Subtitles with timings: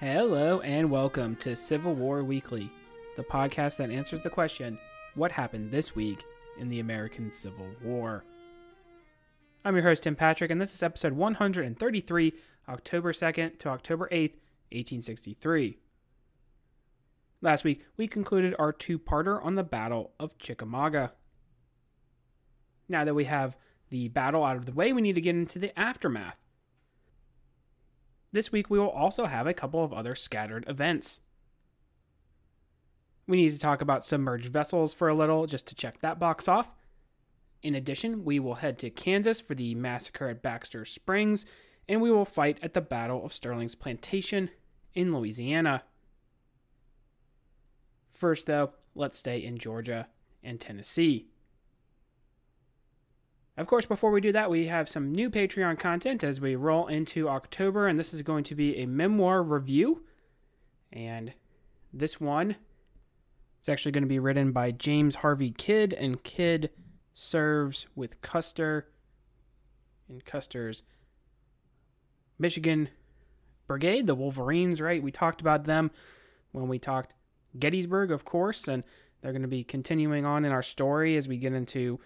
[0.00, 2.70] Hello and welcome to Civil War Weekly,
[3.16, 4.78] the podcast that answers the question
[5.16, 6.24] what happened this week
[6.56, 8.22] in the American Civil War?
[9.64, 12.32] I'm your host, Tim Patrick, and this is episode 133,
[12.68, 14.36] October 2nd to October 8th,
[14.70, 15.78] 1863.
[17.42, 21.14] Last week, we concluded our two parter on the Battle of Chickamauga.
[22.88, 23.56] Now that we have
[23.90, 26.38] the battle out of the way, we need to get into the aftermath.
[28.32, 31.20] This week, we will also have a couple of other scattered events.
[33.26, 36.48] We need to talk about submerged vessels for a little just to check that box
[36.48, 36.70] off.
[37.62, 41.44] In addition, we will head to Kansas for the massacre at Baxter Springs,
[41.88, 44.50] and we will fight at the Battle of Sterling's Plantation
[44.94, 45.82] in Louisiana.
[48.10, 50.08] First, though, let's stay in Georgia
[50.42, 51.28] and Tennessee.
[53.58, 56.86] Of course, before we do that, we have some new Patreon content as we roll
[56.86, 60.04] into October, and this is going to be a memoir review.
[60.92, 61.32] And
[61.92, 62.54] this one
[63.60, 66.70] is actually going to be written by James Harvey Kidd, and Kidd
[67.14, 68.86] serves with Custer
[70.08, 70.84] in Custer's
[72.38, 72.88] Michigan
[73.66, 75.02] Brigade, the Wolverines, right?
[75.02, 75.90] We talked about them
[76.52, 77.16] when we talked
[77.58, 78.84] Gettysburg, of course, and
[79.20, 81.98] they're going to be continuing on in our story as we get into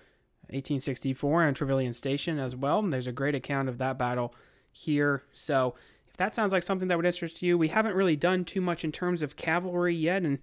[0.53, 2.79] 1864 and Trevilian Station as well.
[2.79, 4.35] And there's a great account of that battle
[4.71, 5.23] here.
[5.33, 5.75] So
[6.09, 8.85] if that sounds like something that would interest you, we haven't really done too much
[8.85, 10.39] in terms of cavalry yet, and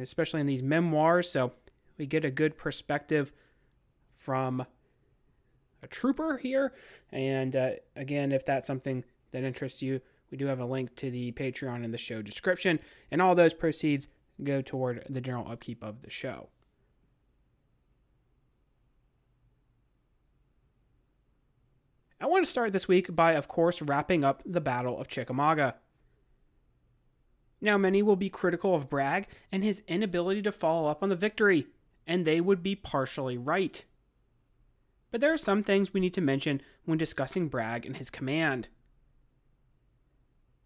[0.00, 1.30] especially in these memoirs.
[1.30, 1.52] So
[1.98, 3.32] we get a good perspective
[4.16, 4.64] from
[5.82, 6.72] a trooper here.
[7.10, 11.10] And uh, again, if that's something that interests you, we do have a link to
[11.10, 12.80] the Patreon in the show description,
[13.10, 14.08] and all those proceeds
[14.42, 16.48] go toward the general upkeep of the show.
[22.22, 25.74] I want to start this week by, of course, wrapping up the Battle of Chickamauga.
[27.60, 31.16] Now, many will be critical of Bragg and his inability to follow up on the
[31.16, 31.66] victory,
[32.06, 33.84] and they would be partially right.
[35.10, 38.68] But there are some things we need to mention when discussing Bragg and his command.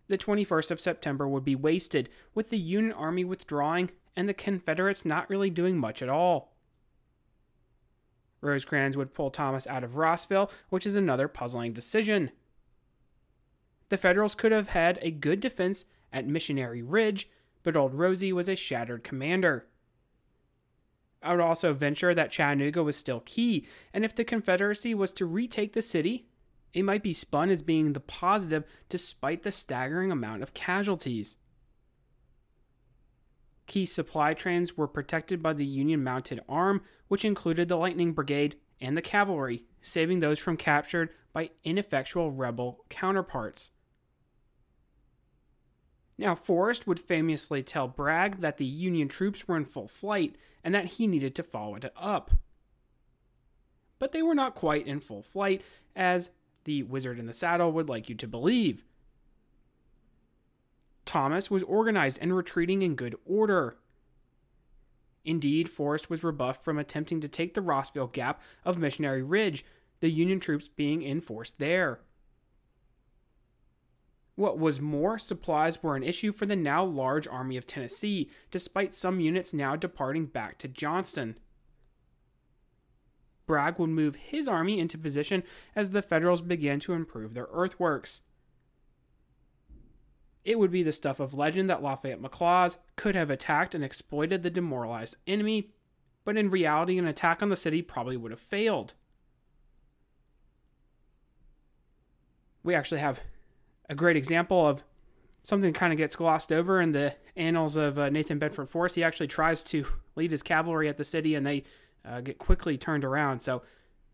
[0.08, 5.06] The 21st of September would be wasted with the Union Army withdrawing and the Confederates
[5.06, 6.55] not really doing much at all.
[8.40, 12.30] Rosecrans would pull Thomas out of Rossville, which is another puzzling decision.
[13.88, 17.28] The Federals could have had a good defense at Missionary Ridge,
[17.62, 19.66] but Old Rosie was a shattered commander.
[21.22, 25.26] I would also venture that Chattanooga was still key, and if the Confederacy was to
[25.26, 26.28] retake the city,
[26.72, 31.36] it might be spun as being the positive despite the staggering amount of casualties.
[33.66, 38.56] Key supply trains were protected by the Union mounted arm, which included the Lightning Brigade
[38.80, 43.70] and the cavalry, saving those from captured by ineffectual rebel counterparts.
[46.18, 50.74] Now, Forrest would famously tell Bragg that the Union troops were in full flight and
[50.74, 52.30] that he needed to follow it up.
[53.98, 55.62] But they were not quite in full flight,
[55.94, 56.30] as
[56.64, 58.84] the wizard in the saddle would like you to believe.
[61.06, 63.78] Thomas was organized and retreating in good order.
[65.24, 69.64] Indeed, Forrest was rebuffed from attempting to take the Rossville Gap of Missionary Ridge,
[70.00, 72.00] the Union troops being in force there.
[74.34, 78.94] What was more, supplies were an issue for the now large Army of Tennessee, despite
[78.94, 81.38] some units now departing back to Johnston.
[83.46, 85.42] Bragg would move his army into position
[85.74, 88.22] as the Federals began to improve their earthworks.
[90.46, 94.44] It would be the stuff of legend that Lafayette McLaws could have attacked and exploited
[94.44, 95.72] the demoralized enemy,
[96.24, 98.94] but in reality, an attack on the city probably would have failed.
[102.62, 103.18] We actually have
[103.90, 104.84] a great example of
[105.42, 108.94] something kind of gets glossed over in the annals of uh, Nathan Bedford Forrest.
[108.94, 109.84] He actually tries to
[110.14, 111.64] lead his cavalry at the city and they
[112.04, 113.40] uh, get quickly turned around.
[113.40, 113.62] So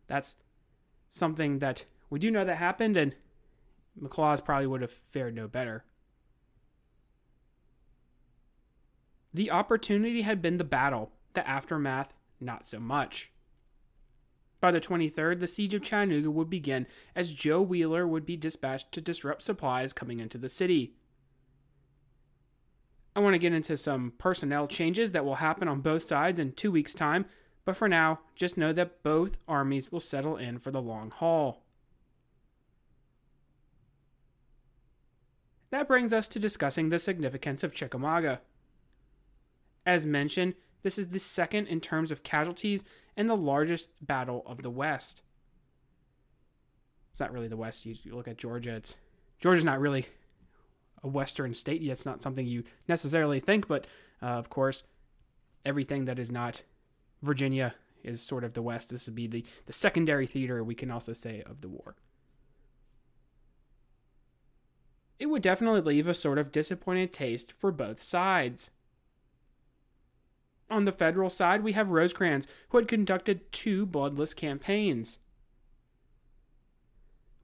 [0.06, 0.36] that's
[1.10, 3.14] something that we do know that happened, and
[4.00, 5.84] McLaws probably would have fared no better.
[9.34, 13.30] The opportunity had been the battle, the aftermath, not so much.
[14.60, 16.86] By the 23rd, the siege of Chattanooga would begin
[17.16, 20.94] as Joe Wheeler would be dispatched to disrupt supplies coming into the city.
[23.16, 26.52] I want to get into some personnel changes that will happen on both sides in
[26.52, 27.26] two weeks' time,
[27.64, 31.64] but for now, just know that both armies will settle in for the long haul.
[35.70, 38.42] That brings us to discussing the significance of Chickamauga.
[39.84, 42.84] As mentioned, this is the second in terms of casualties
[43.16, 45.22] and the largest battle of the West.
[47.10, 47.84] It's not really the West.
[47.84, 48.76] You, look at Georgia.
[48.76, 48.96] It's
[49.38, 50.06] Georgia's not really
[51.02, 51.82] a western state.
[51.82, 53.86] It's not something you necessarily think, but
[54.22, 54.84] uh, of course,
[55.64, 56.62] everything that is not
[57.22, 58.90] Virginia is sort of the West.
[58.90, 61.96] This would be the, the secondary theater, we can also say, of the war.
[65.18, 68.70] It would definitely leave a sort of disappointed taste for both sides.
[70.72, 75.18] On the federal side, we have Rosecrans, who had conducted two bloodless campaigns.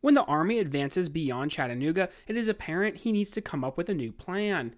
[0.01, 3.91] When the army advances beyond Chattanooga, it is apparent he needs to come up with
[3.91, 4.77] a new plan.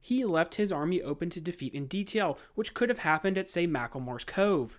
[0.00, 3.66] He left his army open to defeat in detail, which could have happened at, say,
[3.66, 4.78] McLemore's Cove.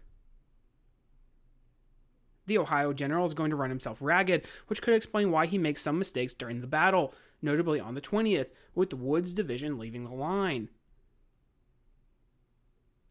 [2.45, 5.81] The Ohio general is going to run himself ragged, which could explain why he makes
[5.81, 10.69] some mistakes during the battle, notably on the 20th, with Wood's division leaving the line.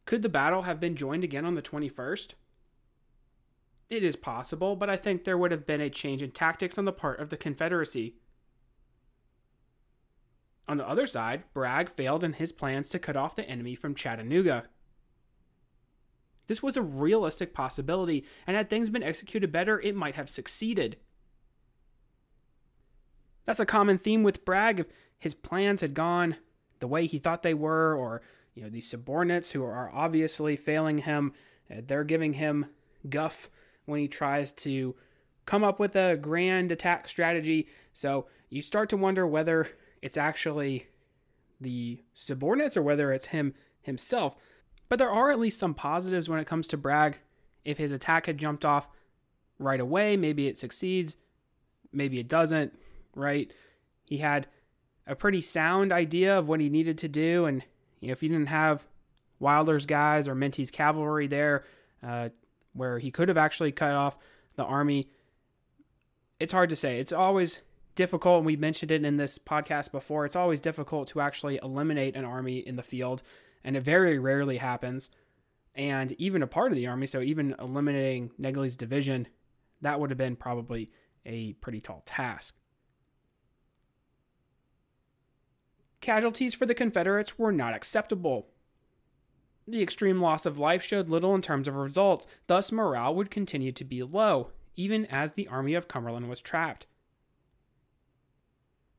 [0.05, 2.35] Could the battle have been joined again on the 21st?
[3.89, 6.87] It is possible, but I think there would have been a change in tactics on
[6.87, 8.17] the part of the Confederacy.
[10.67, 13.95] On the other side, Bragg failed in his plans to cut off the enemy from
[13.95, 14.65] Chattanooga.
[16.47, 20.97] This was a realistic possibility, and had things been executed better, it might have succeeded.
[23.45, 24.81] That's a common theme with Bragg.
[24.81, 24.87] If
[25.19, 26.37] his plans had gone
[26.81, 28.23] the way he thought they were, or
[28.55, 31.33] you know these subordinates who are obviously failing him,
[31.71, 32.67] uh, they're giving him
[33.09, 33.51] guff
[33.87, 34.95] when he tries to
[35.47, 37.69] come up with a grand attack strategy.
[37.93, 39.69] So you start to wonder whether
[40.01, 40.89] it's actually
[41.61, 44.37] the subordinates or whether it's him himself.
[44.89, 47.19] But there are at least some positives when it comes to Bragg.
[47.65, 48.89] If his attack had jumped off
[49.59, 51.17] right away, maybe it succeeds,
[51.93, 52.79] maybe it doesn't,
[53.15, 53.53] right?
[54.05, 54.49] He had
[55.07, 57.65] a pretty sound idea of what he needed to do, and
[58.03, 58.85] you know, if he didn't have
[59.39, 61.65] Wilder's guys or Minty's cavalry there,
[62.03, 62.29] uh,
[62.75, 64.19] where he could have actually cut off
[64.57, 65.09] the army.
[66.41, 66.99] It's hard to say.
[66.99, 67.61] It's always
[67.95, 70.27] difficult, and we mentioned it in this podcast before.
[70.27, 73.23] It's always difficult to actually eliminate an army in the field,
[73.63, 75.11] and it very rarely happens.
[75.75, 79.29] And even a part of the army, so even eliminating Negley's division,
[79.81, 80.91] that would have been probably
[81.25, 82.55] a pretty tall task.
[86.03, 88.49] Casualties for the Confederates were not acceptable.
[89.69, 93.71] The extreme loss of life showed little in terms of results, thus, morale would continue
[93.71, 96.87] to be low, even as the Army of Cumberland was trapped.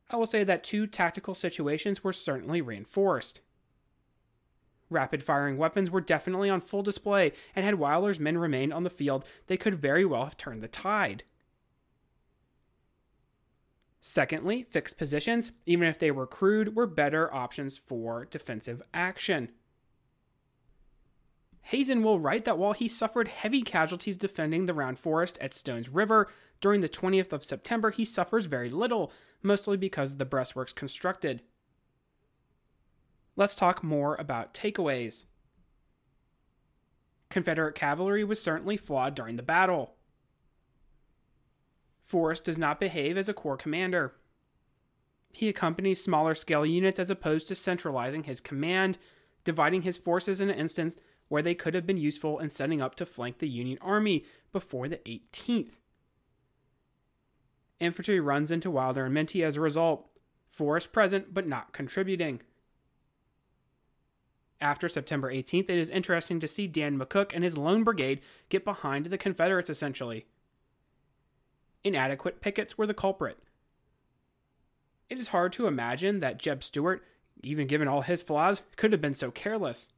[0.10, 3.42] I will say that two tactical situations were certainly reinforced.
[4.90, 8.90] Rapid firing weapons were definitely on full display, and had Wilder's men remained on the
[8.90, 11.24] field, they could very well have turned the tide.
[14.06, 19.48] Secondly, fixed positions, even if they were crude, were better options for defensive action.
[21.62, 25.88] Hazen will write that while he suffered heavy casualties defending the Round Forest at Stones
[25.88, 26.28] River,
[26.60, 29.10] during the 20th of September he suffers very little,
[29.42, 31.42] mostly because of the breastworks constructed.
[33.38, 35.24] Let's talk more about takeaways.
[37.30, 39.96] Confederate cavalry was certainly flawed during the battle.
[42.14, 44.14] Forrest does not behave as a corps commander.
[45.32, 49.00] He accompanies smaller scale units as opposed to centralizing his command,
[49.44, 50.96] dividing his forces in an instance
[51.28, 54.88] where they could have been useful in setting up to flank the Union Army before
[54.88, 55.80] the 18th.
[57.80, 60.08] Infantry runs into Wilder and Minty as a result,
[60.52, 62.42] Forrest present but not contributing.
[64.62, 68.64] After September 18th, it is interesting to see Dan McCook and his lone brigade get
[68.64, 70.28] behind the Confederates essentially.
[71.84, 73.38] Inadequate pickets were the culprit.
[75.10, 77.04] It is hard to imagine that Jeb Stuart,
[77.44, 79.90] even given all his flaws, could have been so careless.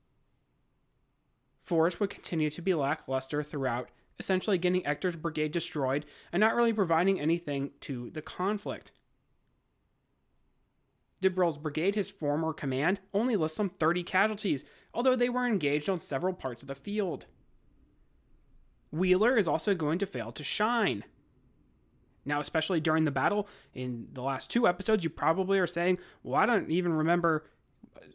[1.62, 3.89] Forrest would continue to be lackluster throughout,
[4.20, 8.92] essentially getting Ector's brigade destroyed and not really providing anything to the conflict.
[11.22, 16.00] Dibrell's brigade, his former command, only lists some 30 casualties, although they were engaged on
[16.00, 17.25] several parts of the field.
[18.92, 21.04] Wheeler is also going to fail to shine.
[22.25, 26.36] Now, especially during the battle, in the last two episodes, you probably are saying, Well,
[26.36, 27.46] I don't even remember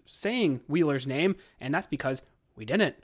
[0.04, 2.22] saying Wheeler's name, and that's because
[2.56, 2.96] we didn't.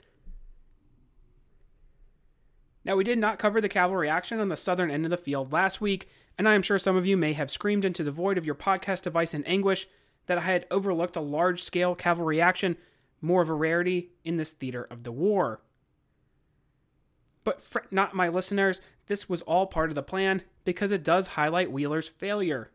[2.83, 5.51] Now, we did not cover the cavalry action on the southern end of the field
[5.51, 8.37] last week, and I am sure some of you may have screamed into the void
[8.37, 9.87] of your podcast device in anguish
[10.27, 12.77] that I had overlooked a large scale cavalry action,
[13.21, 15.61] more of a rarity in this theater of the war.
[17.43, 21.27] But fret not, my listeners, this was all part of the plan because it does
[21.27, 22.71] highlight Wheeler's failure.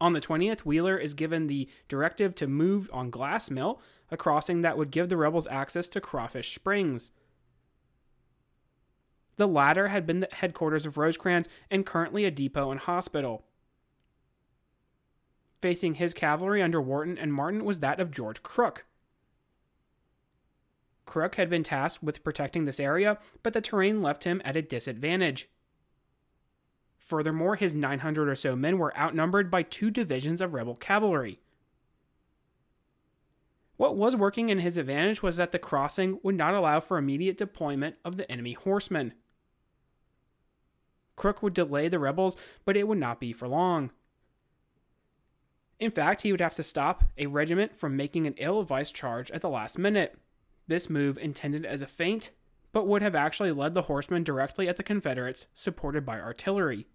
[0.00, 4.62] On the 20th, Wheeler is given the directive to move on Glass Mill, a crossing
[4.62, 7.10] that would give the rebels access to Crawfish Springs.
[9.36, 13.44] The latter had been the headquarters of Rosecrans and currently a depot and hospital.
[15.60, 18.86] facing his cavalry under Wharton and Martin was that of George Crook.
[21.04, 24.62] Crook had been tasked with protecting this area, but the terrain left him at a
[24.62, 25.50] disadvantage.
[27.10, 31.40] Furthermore, his 900 or so men were outnumbered by two divisions of rebel cavalry.
[33.76, 37.36] What was working in his advantage was that the crossing would not allow for immediate
[37.36, 39.14] deployment of the enemy horsemen.
[41.16, 43.90] Crook would delay the rebels, but it would not be for long.
[45.80, 49.32] In fact, he would have to stop a regiment from making an ill advised charge
[49.32, 50.16] at the last minute.
[50.68, 52.30] This move, intended as a feint,
[52.70, 56.86] but would have actually led the horsemen directly at the Confederates, supported by artillery.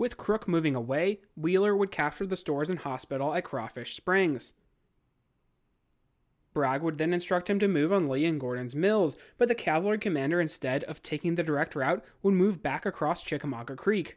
[0.00, 4.54] With Crook moving away, Wheeler would capture the stores and hospital at Crawfish Springs.
[6.54, 9.98] Bragg would then instruct him to move on Lee and Gordon's Mills, but the cavalry
[9.98, 14.16] commander, instead of taking the direct route, would move back across Chickamauga Creek.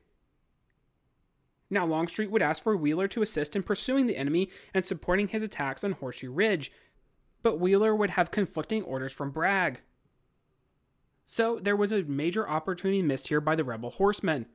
[1.70, 5.44] Now, Longstreet would ask for Wheeler to assist in pursuing the enemy and supporting his
[5.44, 6.72] attacks on Horseshoe Ridge,
[7.42, 9.82] but Wheeler would have conflicting orders from Bragg.
[11.26, 14.46] So, there was a major opportunity missed here by the rebel horsemen.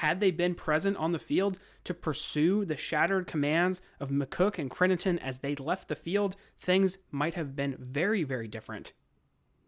[0.00, 4.70] Had they been present on the field to pursue the shattered commands of McCook and
[4.70, 8.92] Crittenden as they left the field, things might have been very, very different.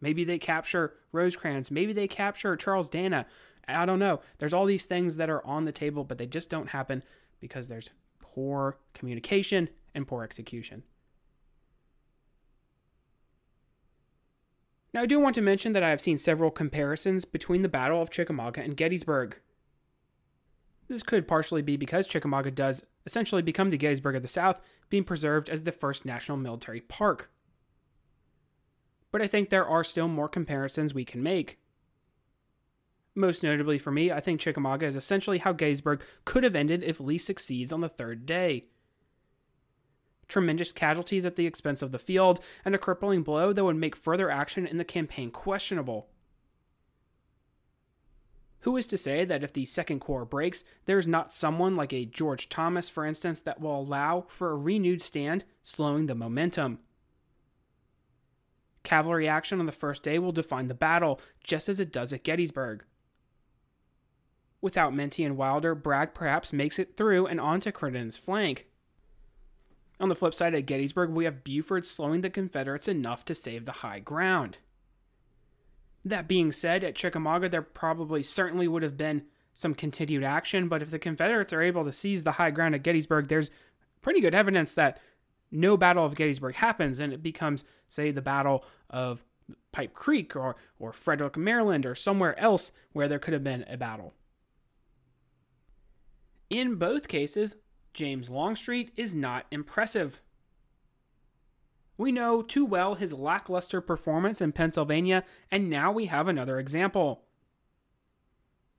[0.02, 1.70] Maybe they capture Rosecrans.
[1.70, 3.24] Maybe they capture Charles Dana.
[3.66, 4.20] I don't know.
[4.36, 7.02] There's all these things that are on the table, but they just don't happen
[7.40, 7.88] because there's
[8.20, 10.82] poor communication and poor execution.
[14.92, 18.02] Now, I do want to mention that I have seen several comparisons between the Battle
[18.02, 19.38] of Chickamauga and Gettysburg.
[20.88, 25.04] This could partially be because Chickamauga does essentially become the Gettysburg of the South, being
[25.04, 27.30] preserved as the first national military park.
[29.10, 31.58] But I think there are still more comparisons we can make.
[33.14, 37.00] Most notably for me, I think Chickamauga is essentially how Gettysburg could have ended if
[37.00, 38.66] Lee succeeds on the third day.
[40.28, 43.96] Tremendous casualties at the expense of the field, and a crippling blow that would make
[43.96, 46.08] further action in the campaign questionable.
[48.60, 52.04] Who is to say that if the Second Corps breaks, there's not someone like a
[52.04, 56.80] George Thomas, for instance, that will allow for a renewed stand, slowing the momentum?
[58.82, 62.24] Cavalry action on the first day will define the battle, just as it does at
[62.24, 62.84] Gettysburg.
[64.60, 68.66] Without Minty and Wilder, Bragg perhaps makes it through and onto Crittenden's flank.
[70.00, 73.66] On the flip side, at Gettysburg, we have Buford slowing the Confederates enough to save
[73.66, 74.58] the high ground.
[76.08, 80.82] That being said, at Chickamauga, there probably certainly would have been some continued action, but
[80.82, 83.50] if the Confederates are able to seize the high ground at Gettysburg, there's
[84.00, 85.00] pretty good evidence that
[85.50, 89.22] no Battle of Gettysburg happens and it becomes, say, the Battle of
[89.72, 93.76] Pipe Creek or, or Frederick, Maryland, or somewhere else where there could have been a
[93.76, 94.14] battle.
[96.48, 97.56] In both cases,
[97.92, 100.22] James Longstreet is not impressive.
[101.98, 107.24] We know too well his lackluster performance in Pennsylvania, and now we have another example.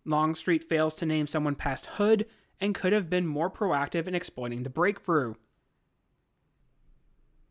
[0.05, 2.25] Longstreet fails to name someone past Hood
[2.61, 5.35] and could have been more proactive in exploiting the breakthrough.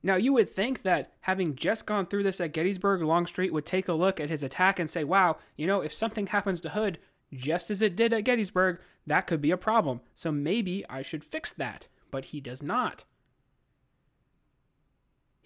[0.02, 3.88] Now, you would think that having just gone through this at Gettysburg, Longstreet would take
[3.88, 6.98] a look at his attack and say, wow, you know, if something happens to Hood,
[7.34, 10.00] just as it did at Gettysburg, that could be a problem.
[10.14, 11.88] So maybe I should fix that.
[12.10, 13.04] But he does not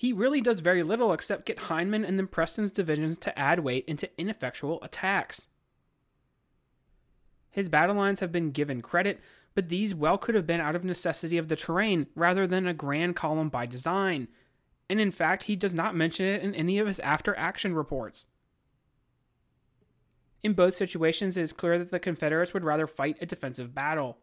[0.03, 3.85] he really does very little except get Hindman and then Preston's divisions to add weight
[3.87, 5.47] into ineffectual attacks.
[7.53, 9.21] His battle lines have been given credit,
[9.55, 12.75] but these well could have been out of necessity of the terrain rather than a
[12.75, 14.27] grand column by design.
[14.91, 18.27] And in fact, he does not mention it in any of his after action reports.
[20.43, 24.19] In both situations, it is clear that the Confederates would rather fight a defensive battle.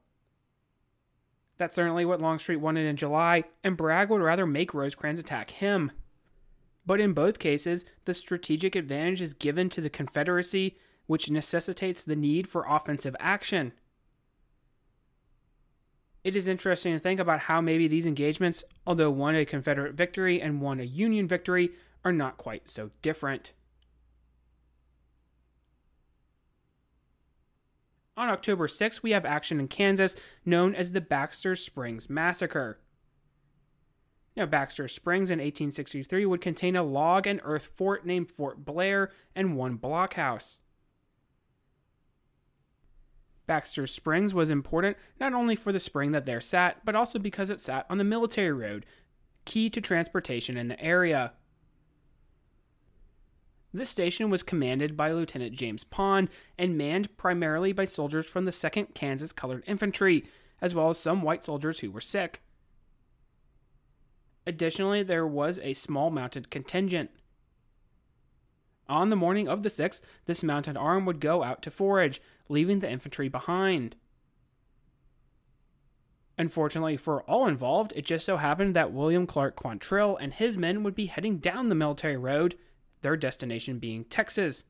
[1.59, 5.91] That's certainly what Longstreet wanted in July, and Bragg would rather make Rosecrans attack him.
[6.85, 12.15] But in both cases, the strategic advantage is given to the Confederacy, which necessitates the
[12.15, 13.73] need for offensive action.
[16.23, 20.41] It is interesting to think about how maybe these engagements, although one a Confederate victory
[20.41, 21.71] and one a Union victory,
[22.05, 23.51] are not quite so different.
[28.19, 32.81] On October 6th, we have action in Kansas known as the Baxter Springs Massacre.
[34.35, 39.09] Now, Baxter Springs in 1863 would contain a log and earth fort named Fort Blair
[39.33, 40.59] and one blockhouse.
[43.47, 47.49] Baxter Springs was important not only for the spring that there sat, but also because
[47.49, 48.85] it sat on the military road,
[49.45, 51.31] key to transportation in the area.
[53.79, 58.51] This station was commanded by Lieutenant James Pond and manned primarily by soldiers from the
[58.51, 60.25] 2nd Kansas Colored Infantry,
[60.59, 62.41] as well as some white soldiers who were sick.
[64.45, 67.09] Additionally, there was a small mounted contingent.
[68.89, 72.79] On the morning of the 6th, this mounted arm would go out to forage, leaving
[72.79, 73.95] the infantry behind.
[76.37, 80.83] Unfortunately for all involved, it just so happened that William Clark Quantrill and his men
[80.83, 82.57] would be heading down the military road,
[83.01, 84.63] their destination being Texas.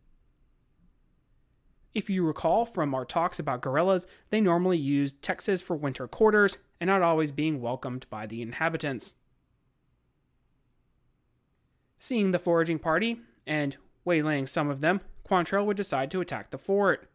[1.93, 6.57] If you recall from our talks about guerrillas, they normally used Texas for winter quarters
[6.79, 9.15] and not always being welcomed by the inhabitants.
[11.97, 16.57] Seeing the foraging party and waylaying some of them, Quantrill would decide to attack the
[16.57, 17.09] fort.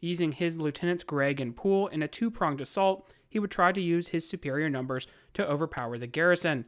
[0.00, 3.80] Using his lieutenants Gregg and Poole in a two pronged assault, he would try to
[3.80, 6.66] use his superior numbers to overpower the garrison.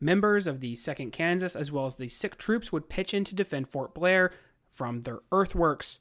[0.00, 3.34] Members of the 2nd Kansas as well as the sick troops would pitch in to
[3.34, 4.30] defend Fort Blair
[4.72, 5.98] from their earthworks.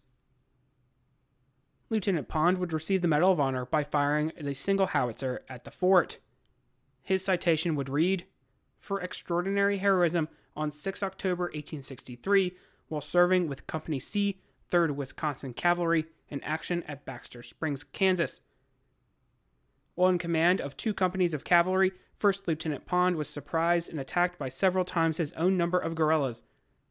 [1.89, 5.71] Lieutenant Pond would receive the Medal of Honor by firing a single howitzer at the
[5.71, 6.19] fort.
[7.01, 8.25] His citation would read
[8.77, 12.55] For extraordinary heroism on 6 October 1863
[12.89, 18.41] while serving with Company C, 3rd Wisconsin Cavalry, in action at Baxter Springs, Kansas.
[19.95, 24.39] While in command of two companies of cavalry, First Lieutenant Pond was surprised and attacked
[24.39, 26.41] by several times his own number of guerrillas,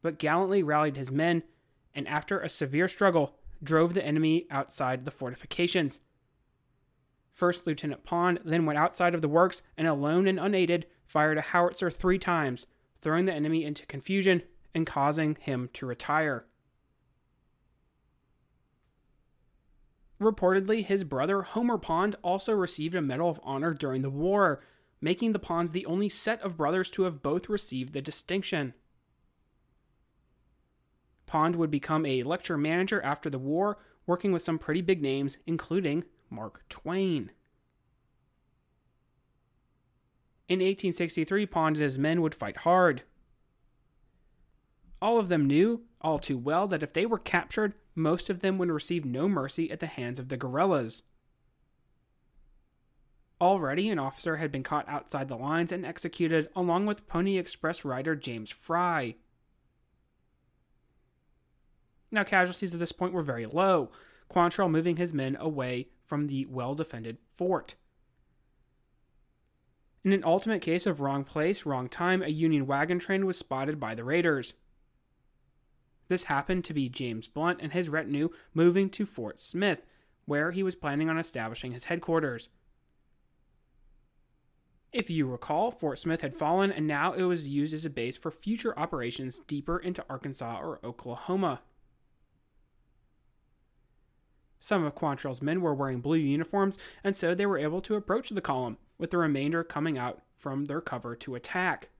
[0.00, 1.42] but gallantly rallied his men
[1.94, 6.00] and, after a severe struggle, drove the enemy outside the fortifications.
[7.32, 11.42] First Lieutenant Pond then went outside of the works and, alone and unaided, fired a
[11.42, 12.66] howitzer three times,
[13.02, 14.42] throwing the enemy into confusion
[14.74, 16.46] and causing him to retire.
[20.20, 24.60] Reportedly, his brother Homer Pond also received a Medal of Honor during the war,
[25.00, 28.74] making the Ponds the only set of brothers to have both received the distinction.
[31.26, 35.38] Pond would become a lecture manager after the war, working with some pretty big names,
[35.46, 37.30] including Mark Twain.
[40.48, 43.02] In 1863, Pond and his men would fight hard.
[45.02, 48.56] All of them knew, all too well, that if they were captured, most of them
[48.58, 51.02] would receive no mercy at the hands of the guerrillas.
[53.40, 57.84] Already, an officer had been caught outside the lines and executed, along with Pony Express
[57.84, 59.16] rider James Fry.
[62.10, 63.90] Now, casualties at this point were very low,
[64.30, 67.74] Quantrill moving his men away from the well defended fort.
[70.02, 73.80] In an ultimate case of wrong place, wrong time, a Union wagon train was spotted
[73.80, 74.54] by the raiders.
[76.08, 79.82] This happened to be James Blunt and his retinue moving to Fort Smith,
[80.24, 82.48] where he was planning on establishing his headquarters.
[84.96, 88.16] If you recall, Fort Smith had fallen and now it was used as a base
[88.16, 91.60] for future operations deeper into Arkansas or Oklahoma.
[94.58, 98.30] Some of Quantrill's men were wearing blue uniforms, and so they were able to approach
[98.30, 101.90] the column, with the remainder coming out from their cover to attack.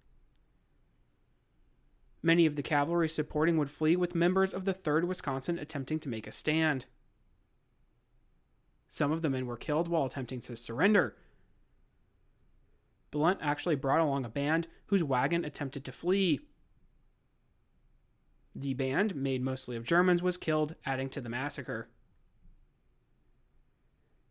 [2.23, 6.09] Many of the cavalry supporting would flee, with members of the 3rd Wisconsin attempting to
[6.09, 6.87] make a stand.
[8.89, 11.15] Some of the men were killed while attempting to surrender,
[13.11, 16.41] Blunt actually brought along a band whose wagon attempted to flee.
[18.55, 21.89] The band, made mostly of Germans, was killed, adding to the massacre.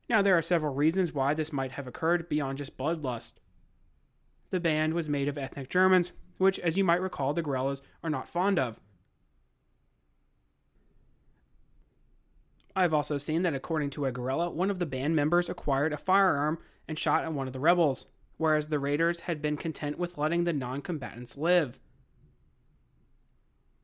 [0.09, 3.33] Now, there are several reasons why this might have occurred beyond just bloodlust.
[4.51, 8.09] The band was made of ethnic Germans, which, as you might recall, the guerrillas are
[8.09, 8.79] not fond of.
[12.75, 15.97] I've also seen that, according to a guerrilla, one of the band members acquired a
[15.97, 18.05] firearm and shot at one of the rebels
[18.37, 21.79] whereas the raiders had been content with letting the non combatants live.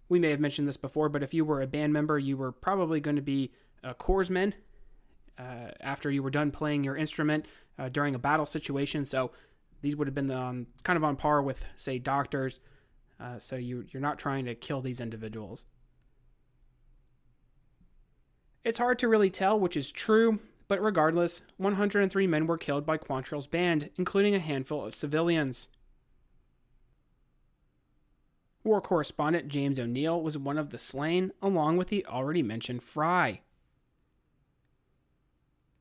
[0.09, 2.51] We may have mentioned this before, but if you were a band member, you were
[2.51, 3.51] probably going to be
[3.83, 4.53] a corpsman
[5.39, 7.45] uh, after you were done playing your instrument
[7.79, 9.05] uh, during a battle situation.
[9.05, 9.31] So
[9.81, 12.59] these would have been um, kind of on par with, say, doctors.
[13.19, 15.65] Uh, so you, you're not trying to kill these individuals.
[18.63, 20.39] It's hard to really tell which is true
[20.71, 25.67] but regardless, 103 men were killed by Quantrill's band, including a handful of civilians.
[28.63, 33.41] War correspondent James O'Neill was one of the slain, along with the already mentioned Fry.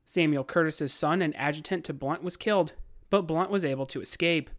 [0.04, 2.72] Samuel Curtis's son and adjutant to Blunt was killed,
[3.10, 4.50] but Blunt was able to escape.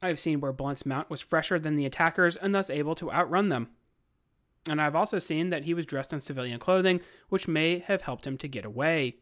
[0.00, 3.10] I have seen where Blunt's mount was fresher than the attackers and thus able to
[3.10, 3.70] outrun them
[4.68, 8.26] and I've also seen that he was dressed in civilian clothing, which may have helped
[8.26, 9.16] him to get away.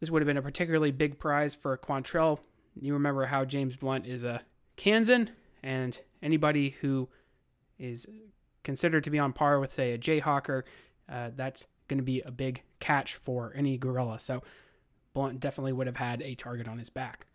[0.00, 2.38] This would have been a particularly big prize for Quantrill.
[2.80, 4.42] You remember how James Blunt is a
[4.76, 5.30] Kansan,
[5.62, 7.08] and anybody who
[7.78, 8.06] is
[8.62, 10.62] considered to be on par with, say, a Jayhawker
[11.08, 14.18] uh, that's going to be a big catch for any guerrilla.
[14.18, 14.42] So
[15.12, 17.26] Blunt definitely would have had a target on his back.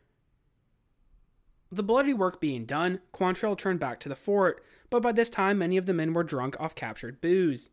[1.71, 5.60] The bloody work being done, Quantrill turned back to the fort, but by this time
[5.60, 7.69] many of the men were drunk off captured booze.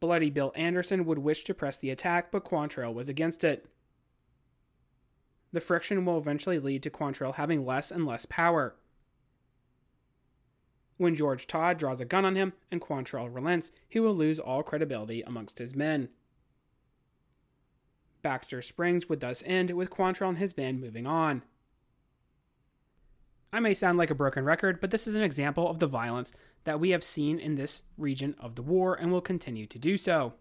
[0.00, 3.66] Bloody Bill Anderson would wish to press the attack, but Quantrill was against it.
[5.52, 8.76] The friction will eventually lead to Quantrill having less and less power.
[10.98, 14.62] When George Todd draws a gun on him and Quantrill relents, he will lose all
[14.62, 16.10] credibility amongst his men.
[18.20, 21.42] Baxter Springs would thus end with Quantrill and his band moving on.
[23.52, 26.32] I may sound like a broken record, but this is an example of the violence
[26.64, 29.96] that we have seen in this region of the war and will continue to do
[29.96, 30.34] so.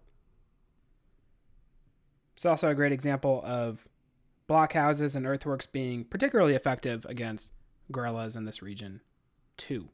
[2.35, 3.87] It's also a great example of
[4.47, 7.51] blockhouses and earthworks being particularly effective against
[7.91, 9.01] guerrillas in this region,
[9.55, 9.89] too.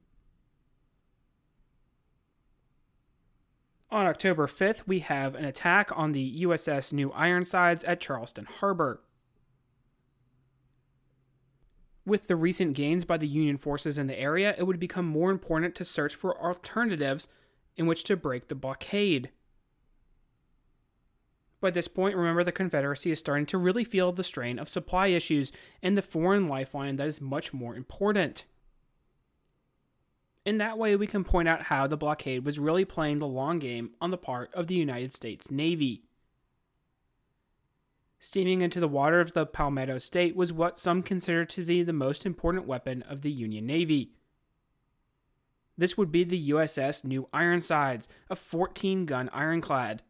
[3.91, 9.01] On October 5th, we have an attack on the USS New Ironsides at Charleston Harbor.
[12.05, 15.31] With the recent gains by the Union forces in the area, it would become more
[15.31, 17.29] important to search for alternatives
[17.77, 19.29] in which to break the blockade.
[21.61, 25.07] By this point, remember the Confederacy is starting to really feel the strain of supply
[25.07, 28.43] issues and the foreign lifeline that is much more important.
[30.45, 33.59] In that way, we can point out how the blockade was really playing the long
[33.59, 36.03] game on the part of the United States Navy.
[38.25, 41.91] Steaming into the water of the Palmetto State was what some consider to be the
[41.91, 44.13] most important weapon of the Union Navy.
[45.77, 50.03] This would be the USS New Ironsides, a 14 gun ironclad.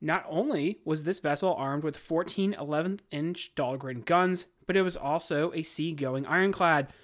[0.00, 4.96] Not only was this vessel armed with 14 11 inch Dahlgren guns, but it was
[4.96, 6.94] also a sea going ironclad,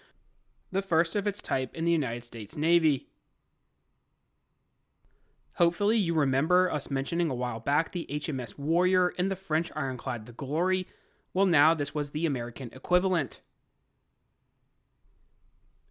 [0.72, 3.10] the first of its type in the United States Navy.
[5.54, 10.26] Hopefully, you remember us mentioning a while back the HMS Warrior and the French ironclad
[10.26, 10.88] The Glory.
[11.32, 13.40] Well, now this was the American equivalent.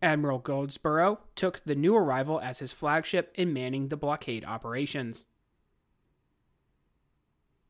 [0.02, 5.26] Admiral Goldsborough took the new arrival as his flagship in manning the blockade operations.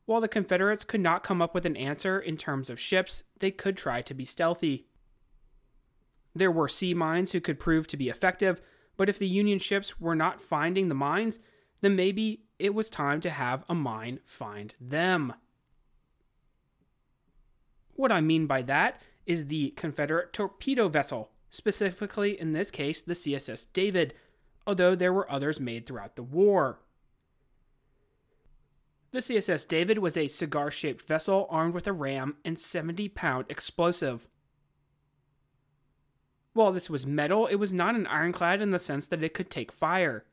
[0.06, 3.52] While the Confederates could not come up with an answer in terms of ships, they
[3.52, 4.88] could try to be stealthy.
[6.34, 8.62] There were sea mines who could prove to be effective,
[8.98, 11.40] but if the Union ships were not finding the mines,
[11.84, 15.34] then maybe it was time to have a mine find them.
[17.96, 23.14] What I mean by that is the Confederate torpedo vessel, specifically in this case the
[23.14, 24.14] CSS David,
[24.66, 26.80] although there were others made throughout the war.
[29.12, 33.46] The CSS David was a cigar shaped vessel armed with a ram and 70 pound
[33.50, 34.30] explosive.
[36.54, 39.50] While this was metal, it was not an ironclad in the sense that it could
[39.50, 40.24] take fire.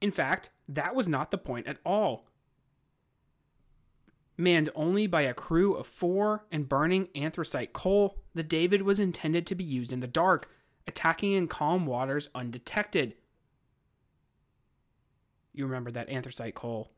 [0.00, 2.26] In fact, that was not the point at all.
[4.36, 9.46] Manned only by a crew of four and burning anthracite coal, the David was intended
[9.46, 10.50] to be used in the dark,
[10.88, 13.14] attacking in calm waters undetected.
[15.52, 16.90] You remember that anthracite coal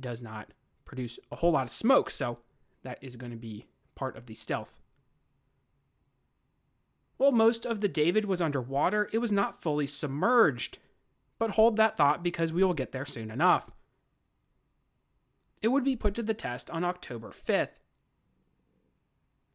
[0.00, 0.52] does not
[0.86, 2.38] produce a whole lot of smoke, so
[2.82, 4.78] that is going to be part of the stealth.
[7.18, 10.78] While most of the David was underwater, it was not fully submerged.
[11.42, 13.72] But hold that thought because we will get there soon enough.
[15.60, 17.80] It would be put to the test on October 5th.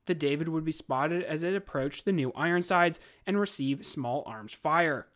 [0.06, 4.54] The David would be spotted as it approached the new Ironsides and receive small arms
[4.54, 5.08] fire.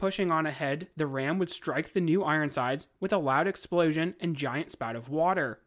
[0.00, 4.34] Pushing on ahead, the ram would strike the new Ironsides with a loud explosion and
[4.34, 5.60] giant spout of water.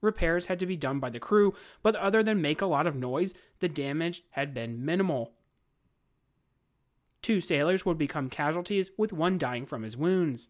[0.00, 2.96] Repairs had to be done by the crew, but other than make a lot of
[2.96, 5.34] noise, the damage had been minimal.
[7.22, 10.48] Two sailors would become casualties, with one dying from his wounds.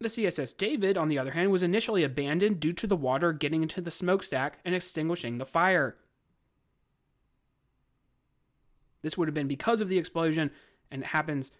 [0.00, 3.62] The CSS David, on the other hand, was initially abandoned due to the water getting
[3.62, 5.96] into the smokestack and extinguishing the fire.
[9.02, 10.50] This would have been because of the explosion,
[10.90, 11.52] and it happens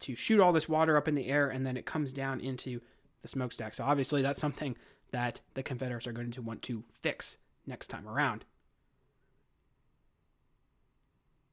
[0.00, 2.80] to shoot all this water up in the air and then it comes down into
[3.22, 3.72] the smokestack.
[3.72, 4.76] So obviously, that's something
[5.12, 7.36] that the Confederates are going to want to fix
[7.66, 8.44] next time around.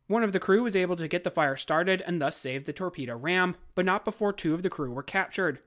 [0.10, 2.74] One of the crew was able to get the fire started and thus save the
[2.74, 5.60] torpedo ram, but not before two of the crew were captured.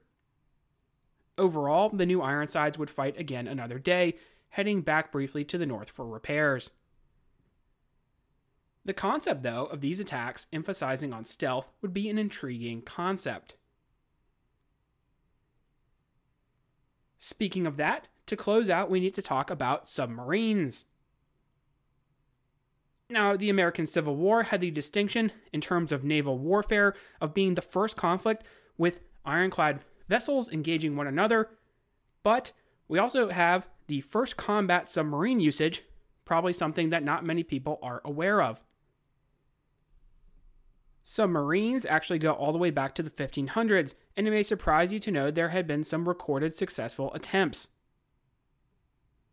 [1.37, 4.15] Overall, the new Ironsides would fight again another day,
[4.49, 6.71] heading back briefly to the north for repairs.
[8.83, 13.55] The concept, though, of these attacks emphasizing on stealth would be an intriguing concept.
[17.17, 20.83] Speaking of that, to close out, we need to talk about submarines.
[23.13, 27.53] Now, the American Civil War had the distinction, in terms of naval warfare, of being
[27.53, 28.43] the first conflict
[28.75, 31.51] with ironclad vessels engaging one another,
[32.23, 32.53] but
[32.87, 35.83] we also have the first combat submarine usage,
[36.25, 38.59] probably something that not many people are aware of.
[41.03, 44.99] Submarines actually go all the way back to the 1500s, and it may surprise you
[44.99, 47.69] to know there had been some recorded successful attempts.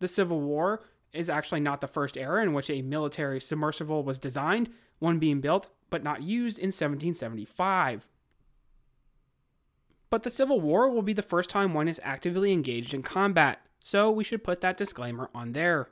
[0.01, 4.19] The Civil War is actually not the first era in which a military submersible was
[4.19, 8.07] designed, one being built but not used in 1775.
[10.09, 13.61] But the Civil War will be the first time one is actively engaged in combat,
[13.79, 15.91] so we should put that disclaimer on there.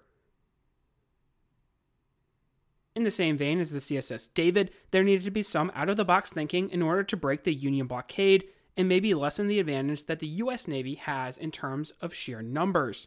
[2.96, 5.96] In the same vein as the CSS David, there needed to be some out of
[5.96, 8.44] the box thinking in order to break the Union blockade
[8.76, 13.06] and maybe lessen the advantage that the US Navy has in terms of sheer numbers.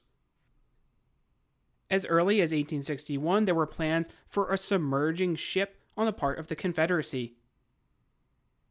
[1.92, 6.48] As early as 1861, there were plans for a submerging ship on the part of
[6.48, 7.36] the Confederacy.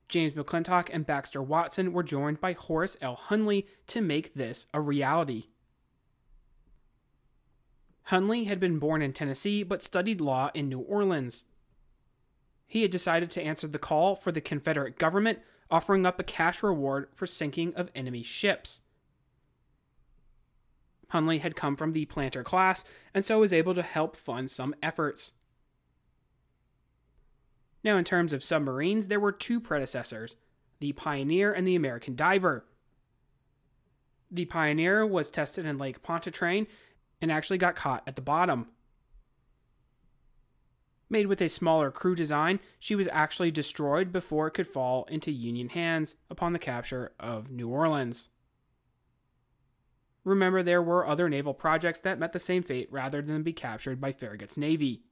[0.09, 3.21] James McClintock and Baxter Watson were joined by Horace L.
[3.29, 5.45] Hunley to make this a reality.
[8.09, 11.45] Hunley had been born in Tennessee but studied law in New Orleans.
[12.67, 16.63] He had decided to answer the call for the Confederate government, offering up a cash
[16.63, 18.81] reward for sinking of enemy ships.
[21.13, 24.75] Hunley had come from the planter class and so was able to help fund some
[24.83, 25.33] efforts.
[27.83, 30.37] Now, in terms of submarines, there were two predecessors
[30.81, 32.65] the Pioneer and the American Diver.
[34.31, 36.67] The Pioneer was tested in Lake Pontchartrain
[37.21, 38.69] and actually got caught at the bottom.
[41.11, 45.33] Made with a smaller crew design, she was actually destroyed before it could fall into
[45.33, 48.29] Union hands upon the capture of New Orleans.
[50.25, 54.01] Remember, there were other naval projects that met the same fate rather than be captured
[54.01, 55.03] by Farragut's Navy.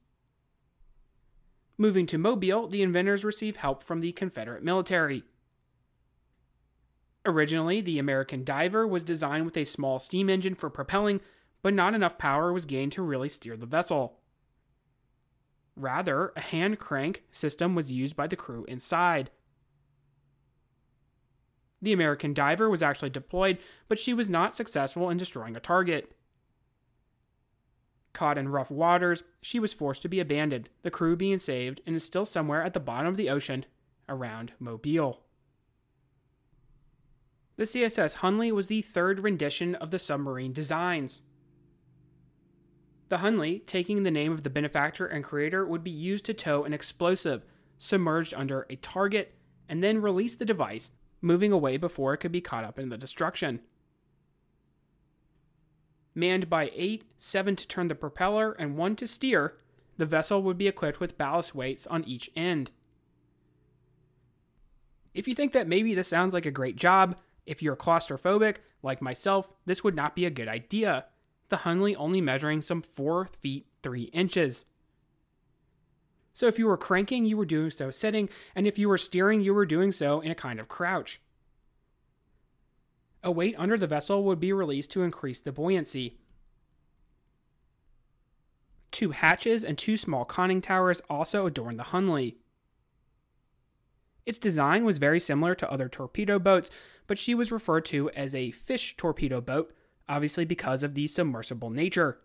[1.77, 5.23] Moving to Mobile, the inventors received help from the Confederate military.
[7.25, 11.21] Originally, the American Diver was designed with a small steam engine for propelling,
[11.61, 14.19] but not enough power was gained to really steer the vessel.
[15.75, 19.31] Rather, a hand crank system was used by the crew inside.
[21.81, 26.11] The American diver was actually deployed, but she was not successful in destroying a target.
[28.13, 31.95] Caught in rough waters, she was forced to be abandoned, the crew being saved, and
[31.95, 33.65] is still somewhere at the bottom of the ocean
[34.09, 35.21] around Mobile.
[37.55, 41.21] The CSS Hunley was the third rendition of the submarine designs.
[43.09, 46.63] The Hunley, taking the name of the benefactor and creator, would be used to tow
[46.63, 47.43] an explosive
[47.77, 49.35] submerged under a target
[49.67, 52.97] and then release the device, moving away before it could be caught up in the
[52.97, 53.61] destruction.
[56.15, 59.57] Manned by eight, seven to turn the propeller, and one to steer,
[59.97, 62.71] the vessel would be equipped with ballast weights on each end.
[65.13, 69.01] If you think that maybe this sounds like a great job, if you're claustrophobic, like
[69.01, 71.05] myself, this would not be a good idea
[71.49, 74.65] the Hunley only measuring some 4 feet 3 inches.
[76.39, 79.41] So if you were cranking, you were doing so sitting, and if you were steering,
[79.41, 81.19] you were doing so in a kind of crouch.
[83.21, 86.17] A weight under the vessel would be released to increase the buoyancy.
[88.89, 92.35] Two hatches and two small conning towers also adorn the Hunley.
[94.25, 96.69] Its design was very similar to other torpedo boats,
[97.05, 99.73] but she was referred to as a fish torpedo boat
[100.09, 102.19] obviously because of the submersible nature.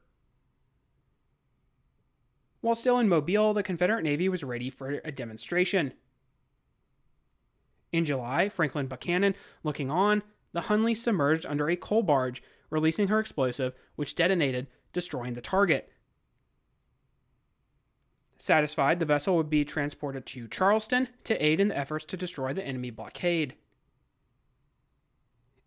[2.64, 5.92] While still in Mobile, the Confederate Navy was ready for a demonstration.
[7.92, 10.22] In July, Franklin Buchanan, looking on,
[10.54, 15.92] the Hunley submerged under a coal barge, releasing her explosive, which detonated, destroying the target.
[18.38, 22.54] Satisfied, the vessel would be transported to Charleston to aid in the efforts to destroy
[22.54, 23.56] the enemy blockade.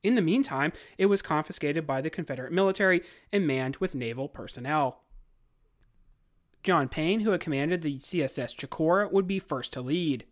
[0.01, 5.03] In the meantime, it was confiscated by the Confederate military and manned with naval personnel.
[6.67, 10.25] John Payne, who had commanded the CSS Chicora, would be first to lead.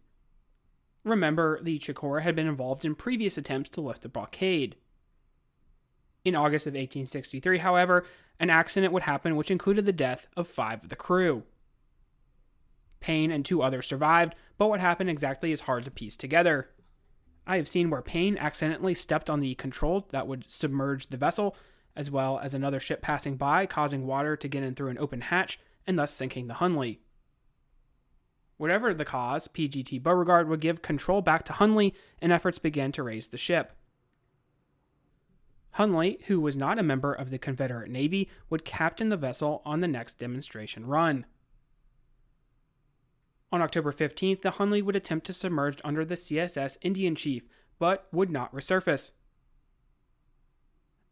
[1.06, 4.76] Remember, the Chicora had been involved in previous attempts to lift the blockade.
[6.26, 8.04] In August of 1863, however,
[8.38, 11.44] an accident would happen which included the death of five of the crew.
[13.00, 16.70] Payne and two others survived, but what happened exactly is hard to piece together.
[17.48, 21.56] I have seen where Payne accidentally stepped on the control that would submerge the vessel,
[21.96, 25.22] as well as another ship passing by, causing water to get in through an open
[25.22, 27.00] hatch and thus sinking the Hunley.
[28.58, 33.04] Whatever the cause, PGT Beauregard would give control back to Hunley and efforts began to
[33.04, 33.74] raise the ship.
[35.78, 39.82] Hunley, who was not a member of the Confederate Navy, would captain the vessel on
[39.82, 41.26] the next demonstration run.
[43.52, 48.08] On October 15th, the Hunley would attempt to submerge under the CSS Indian Chief, but
[48.14, 49.12] would not resurface.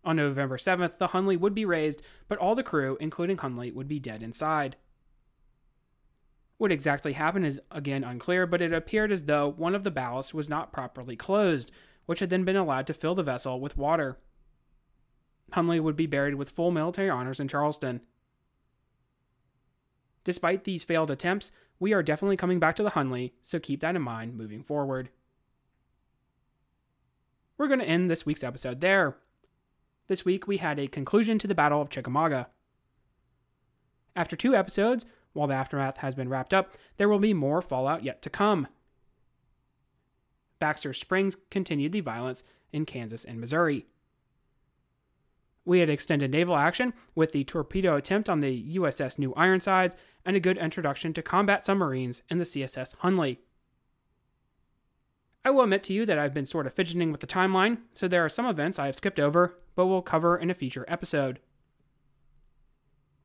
[0.05, 3.87] On November 7th, the Hunley would be raised, but all the crew, including Hunley, would
[3.87, 4.75] be dead inside.
[6.57, 10.33] What exactly happened is again unclear, but it appeared as though one of the ballasts
[10.33, 11.71] was not properly closed,
[12.05, 14.17] which had then been allowed to fill the vessel with water.
[15.53, 18.01] Hunley would be buried with full military honors in Charleston.
[20.23, 23.95] Despite these failed attempts, we are definitely coming back to the Hunley, so keep that
[23.95, 25.09] in mind moving forward.
[27.57, 29.17] We're going to end this week's episode there.
[30.13, 32.49] This week we had a conclusion to the Battle of Chickamauga.
[34.15, 38.03] After two episodes, while the aftermath has been wrapped up, there will be more fallout
[38.03, 38.67] yet to come.
[40.59, 43.87] Baxter Springs continued the violence in Kansas and Missouri.
[45.65, 50.35] We had extended naval action with the torpedo attempt on the USS New Ironsides and
[50.35, 53.39] a good introduction to combat submarines in the CSS Hunley.
[55.43, 58.07] I will admit to you that I've been sort of fidgeting with the timeline, so
[58.07, 61.39] there are some events I have skipped over, but we'll cover in a future episode.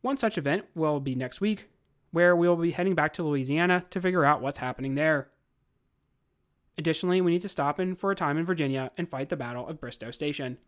[0.01, 1.69] One such event will be next week,
[2.11, 5.29] where we will be heading back to Louisiana to figure out what's happening there.
[6.79, 9.67] Additionally, we need to stop in for a time in Virginia and fight the Battle
[9.67, 10.59] of Bristow Station.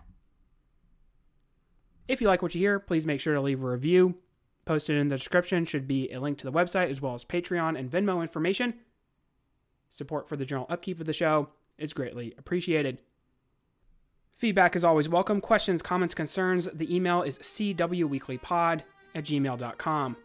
[2.08, 4.16] If you like what you hear, please make sure to leave a review.
[4.64, 7.78] Posted in the description should be a link to the website as well as Patreon
[7.78, 8.74] and Venmo information.
[9.88, 12.98] Support for the general upkeep of the show is greatly appreciated.
[14.40, 15.38] Feedback is always welcome.
[15.38, 16.66] Questions, comments, concerns.
[16.72, 18.80] The email is cwweeklypod
[19.14, 20.16] at gmail.com.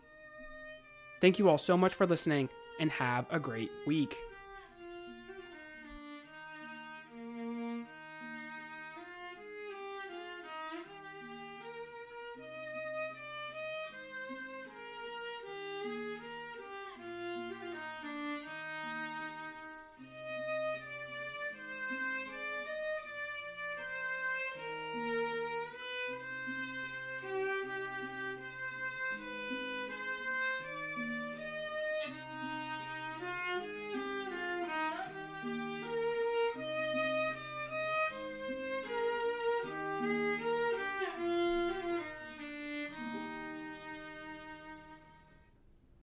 [1.19, 2.47] Thank you all so much for listening
[2.79, 4.15] and have a great week.